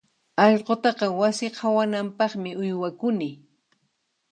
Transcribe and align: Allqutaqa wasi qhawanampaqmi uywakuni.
Allqutaqa 0.45 1.05
wasi 1.19 1.47
qhawanampaqmi 1.57 2.51
uywakuni. 2.63 3.29